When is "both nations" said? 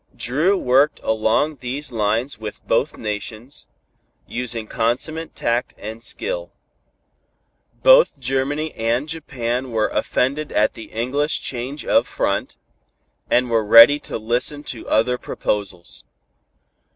2.67-3.67